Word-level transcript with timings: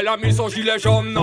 elle 0.00 0.08
a 0.08 0.16
mis 0.16 0.32
son 0.32 0.48
gilet 0.48 0.78
jaune. 0.78 1.14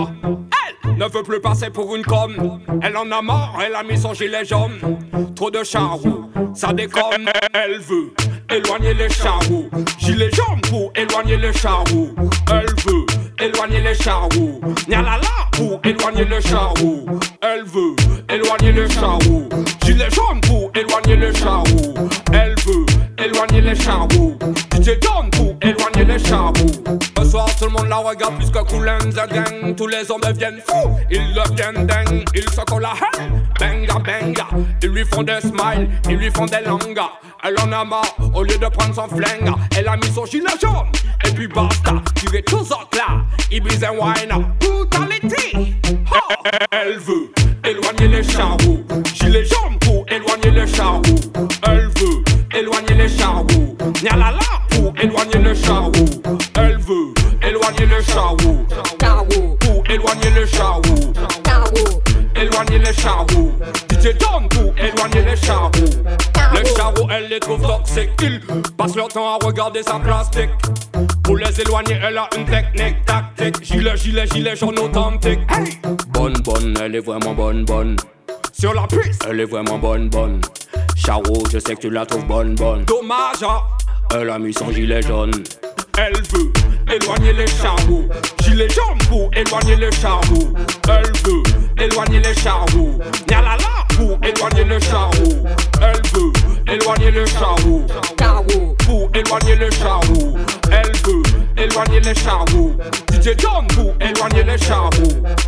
Elle 0.86 0.98
ne 0.98 1.06
veut 1.06 1.24
plus 1.24 1.42
passer 1.42 1.72
pour 1.72 1.96
une 1.96 2.04
conne. 2.04 2.62
Elle 2.84 2.96
en 2.96 3.10
a 3.12 3.22
marre, 3.24 3.58
elle 3.66 3.74
a 3.74 3.82
mis 3.82 3.98
son 3.98 4.14
gilet 4.14 4.46
jaune. 4.46 5.00
Trop 5.36 5.50
de 5.50 5.64
charros, 5.64 6.26
ça 6.54 6.74
déconne. 6.74 7.28
Elle 7.54 7.80
veut 7.80 8.14
éloigner 8.52 8.94
les 8.94 9.10
charros. 9.10 9.66
Gilet 9.98 10.30
jaune 10.32 10.62
pour 10.70 10.92
éloigner 10.96 11.38
les 11.38 11.54
charros. 11.54 12.10
Elle 12.52 12.68
veut 12.86 13.06
éloigner 13.40 13.82
les 13.82 13.96
charros. 13.96 14.62
la 14.88 15.20
pour 15.54 15.82
éloigner 15.84 16.26
les 16.26 16.42
charros. 16.42 17.06
Elle 17.42 17.64
veut 17.64 17.96
éloigner 18.30 18.74
les 18.74 18.90
charros. 18.90 19.50
Gilet 19.84 20.10
jaune 20.12 20.42
pour 20.42 20.72
éloigner 20.76 21.16
les 21.16 21.34
charros. 21.34 21.96
Elle 22.32 22.54
veut 22.64 22.86
éloigner 23.26 23.62
les 23.62 23.76
charros. 23.76 24.38
DJ 24.76 25.00
John 25.02 25.32
pour 25.32 25.56
éloigner 25.64 26.06
les 26.06 26.20
charros. 26.20 26.87
Le 27.68 27.74
monde 27.74 27.90
la 27.90 27.98
regarde 27.98 28.38
plus 28.38 28.50
que 28.50 28.60
the 28.60 29.34
Gang. 29.34 29.76
Tous 29.76 29.88
les 29.88 30.10
hommes 30.10 30.22
deviennent 30.22 30.62
fous, 30.66 30.90
ils 31.12 31.34
deviennent 31.34 31.86
dingues. 31.86 32.24
Ils 32.34 32.50
se 32.50 32.62
collent 32.62 32.84
la 32.84 32.94
haine, 33.20 33.44
benga 33.60 33.96
benga. 33.96 34.48
Ils 34.82 34.90
lui 34.90 35.04
font 35.04 35.22
des 35.22 35.42
smiles, 35.42 35.90
ils 36.08 36.16
lui 36.16 36.32
font 36.32 36.46
des 36.46 36.62
langas. 36.66 37.12
Elle 37.44 37.60
en 37.60 37.70
a 37.74 37.84
marre, 37.84 38.16
au 38.34 38.44
lieu 38.44 38.58
de 38.58 38.68
prendre 38.68 38.96
son 38.96 39.10
flingue, 39.10 39.54
elle 39.78 39.90
a 39.90 39.98
mis 39.98 40.08
son 40.14 40.26
gilet 40.26 40.46
jaune. 40.62 40.88
Et 41.26 41.32
puis 41.32 41.50
basta, 41.50 41.96
tu 42.16 42.28
veux 42.28 42.42
tous 42.42 42.72
autres 42.72 42.88
là. 42.96 43.26
Ibiza 43.52 43.92
wine, 43.92 44.46
brutality. 44.62 45.76
Elle 46.72 47.00
veut 47.00 47.34
éloigner 47.66 48.08
les 48.08 48.24
charros. 48.24 48.80
Gilet 49.14 49.44
jaune 49.44 49.78
pour 49.82 50.06
éloigner 50.08 50.52
les 50.52 50.74
charros. 50.74 51.02
Elle 51.68 51.90
veut 51.98 52.58
éloigner 52.58 52.94
les 52.94 53.10
charros. 53.10 53.46
Nyalala 54.02 54.37
pour 54.37 54.37
Éloigner 62.58 62.80
les 62.80 62.94
charros. 62.94 63.52
DJ 63.88 64.18
Don 64.18 64.48
pour 64.50 64.74
éloigner 64.80 65.22
les 65.30 65.36
charros. 65.36 65.70
Les 66.56 66.66
charros, 66.76 67.08
elle 67.12 67.30
les 67.30 67.40
trouve 67.40 67.62
toxiques. 67.62 68.10
Ils 68.24 68.42
passent 68.76 68.96
leur 68.96 69.10
temps 69.10 69.28
à 69.28 69.46
regarder 69.46 69.84
sa 69.84 70.00
plastique. 70.00 70.50
Pour 71.24 71.38
les 71.38 71.62
éloigner, 71.62 72.00
elle 72.02 72.18
a 72.18 72.28
une 72.36 72.46
technique 72.46 73.06
tactique. 73.06 73.64
Gilet, 73.64 73.96
gilet, 73.96 74.26
gilet 74.26 74.56
jaune 74.56 74.80
authentique. 74.80 75.40
Hey! 75.52 75.78
Bonne, 76.08 76.34
bonne, 76.44 76.74
elle 76.82 76.96
est 76.96 77.06
vraiment 77.06 77.36
bonne, 77.36 77.64
bonne. 77.64 77.96
Sur 78.60 78.74
la 78.74 78.88
piste, 78.88 79.24
elle 79.30 79.40
est 79.40 79.46
vraiment 79.46 79.78
bonne, 79.78 80.10
bonne. 80.10 80.42
Charo, 80.96 81.44
je 81.52 81.60
sais 81.60 81.76
que 81.76 81.82
tu 81.82 81.90
la 81.92 82.08
trouves 82.08 82.26
bonne, 82.26 82.56
bonne. 82.56 82.86
Dommage, 82.86 83.44
hein? 83.44 83.62
Elle 84.16 84.32
a 84.32 84.40
mis 84.40 84.54
son 84.54 84.72
gilet 84.72 85.04
jaune. 85.04 85.44
Elle 86.00 86.16
veut 86.16 86.52
éloigner 86.92 87.34
les 87.34 87.48
charros. 87.48 88.06
Gilet 88.42 88.70
jaune 88.70 88.98
pour 89.10 89.30
éloigner 89.36 89.76
les 89.76 89.92
charros. 89.92 90.54
Elle 90.88 91.12
veut 91.24 91.57
éloigner 91.88 92.20
les 92.20 92.36
charros. 92.36 93.00
Nyalala 93.30 93.58
pour 93.96 94.20
éloigner 94.24 94.64
les 94.64 94.80
charros. 94.80 95.44
Elle 95.82 96.02
veut 96.14 96.74
éloigner 96.74 97.12
les 97.12 97.26
charros. 97.26 97.86
Pour 98.86 99.10
éloigner 99.14 99.56
les 99.56 99.72
charros. 99.72 100.36
Elle 100.72 100.92
veut 101.06 101.64
éloigner 101.64 102.00
les 102.02 102.16
charros. 102.16 102.76
DJ 103.12 103.36
John 103.38 103.68
pour 103.68 103.94
éloigner 104.02 104.44
les 104.44 104.58
charros. 104.58 104.90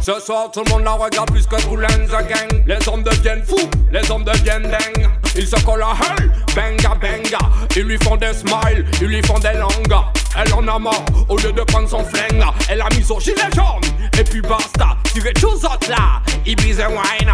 Ce 0.02 0.20
soir, 0.20 0.50
tout 0.52 0.64
le 0.66 0.72
monde 0.72 0.84
la 0.84 0.94
regarde 0.94 1.32
plus 1.32 1.46
que 1.46 1.56
the 1.56 2.28
Gang. 2.28 2.64
Les 2.66 2.88
hommes 2.88 3.04
deviennent 3.04 3.44
fous, 3.44 3.70
les 3.92 4.10
hommes 4.12 4.24
deviennent 4.24 4.64
dingues. 4.64 5.10
Ils 5.36 5.48
se 5.48 5.56
collent 5.64 5.84
à 5.84 5.94
elle, 6.18 6.32
benga 6.56 6.96
benga. 6.96 7.40
Ils 7.76 7.84
lui 7.84 7.98
font 7.98 8.16
des 8.16 8.34
smiles, 8.34 8.86
ils 9.02 9.08
lui 9.08 9.22
font 9.24 9.40
des 9.40 9.54
langues. 9.54 10.04
Elle 10.38 10.54
en 10.54 10.68
a 10.68 10.80
marre, 10.80 11.06
au 11.28 11.38
lieu 11.38 11.52
de 11.52 11.62
prendre 11.62 11.90
son 11.90 12.04
flingue, 12.04 12.44
elle 12.70 12.82
a 12.82 12.88
mis 12.96 13.04
son 13.04 13.20
gilet 13.20 13.50
jaune. 13.56 13.82
Et 14.18 14.24
puis 14.24 14.42
basta, 14.42 14.98
tu 15.14 15.22
veux 15.22 15.32
choses 15.40 15.66
autres 15.66 15.90
là, 15.90 16.22
Ibiza 16.50 16.90
wine. 16.90 17.32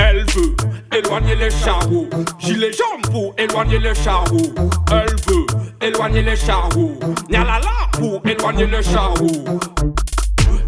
Elle 0.00 0.24
veut 0.32 0.56
éloigner 0.92 1.36
les 1.36 1.50
charros. 1.50 2.08
Gilet 2.40 2.72
jaune 2.72 3.02
pour 3.12 3.32
éloigner 3.38 3.78
les 3.78 3.94
charros. 3.94 4.52
Elle 4.90 5.14
veut 5.28 5.46
éloigner 5.80 6.22
les 6.22 6.34
charros. 6.34 6.98
Nyalala 7.30 7.70
pour 7.92 8.20
éloigner 8.26 8.66
les 8.66 8.82
charros. 8.82 9.44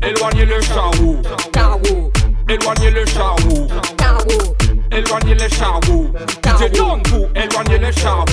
Éloigner 0.02 0.46
les 0.46 0.62
charros. 0.62 1.20
Éloigner 2.48 2.90
les 2.92 3.06
charros. 3.06 3.66
Éloigner 4.92 5.34
les 5.34 5.48
charros. 5.48 6.06
DJ 6.44 6.76
jaune 6.76 7.02
pour 7.02 7.28
éloigner 7.34 7.78
les 7.78 7.92
charros. 7.92 8.24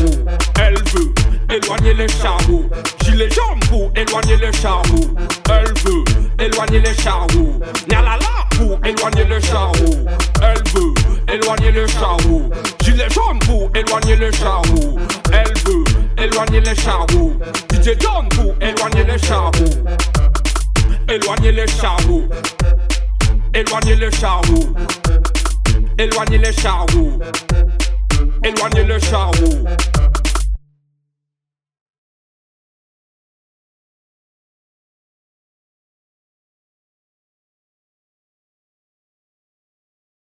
Elle 0.59 0.77
veut 0.93 1.11
éloigner 1.49 1.95
les 1.95 2.07
charros. 2.09 2.69
Gilet 3.03 3.29
jaune 3.31 3.59
pour 3.67 3.91
éloigner 3.95 4.37
les 4.37 4.53
charros. 4.53 5.15
Elle 5.49 5.70
éloigner 6.71 6.79
les 6.79 7.01
charros. 7.01 7.59
Nyalala 7.89 8.19
pour 8.51 8.79
éloigner 8.85 9.25
les 9.25 9.41
charros. 9.41 10.05
Elle 10.41 10.63
veut 10.73 11.33
éloigner 11.33 11.71
les. 11.71 11.85
Gilet 12.83 13.09
jaune 13.09 13.39
pour 13.39 13.69
éloigner 13.75 14.15
les 14.15 14.31
charros. 14.31 14.97
Elle 15.33 15.53
veut 15.65 16.23
éloigner 16.23 16.61
les 16.61 16.75
charros. 16.75 17.33
DJ 17.71 17.99
jaune 18.01 18.29
pour 18.29 18.55
éloigner 18.61 19.03
les 19.03 19.17
charros. 19.17 19.51
Éloigner 21.09 21.51
les 21.51 21.67
charros. 21.67 22.23
Éloigner 23.53 23.95
les 23.95 24.11
charros. 24.11 24.73
Éloigner 25.97 26.37
les 26.37 26.53
charros. 26.53 27.19
Éloigner 28.43 28.83
les 28.83 28.99
charros. 28.99 29.65